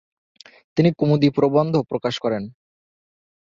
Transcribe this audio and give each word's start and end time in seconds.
তিনি 0.77 0.89
কুমুদি 0.97 1.29
প্রবন্ধ 1.29 1.73
প্রকাশ 1.89 2.15
করেন। 2.19 2.43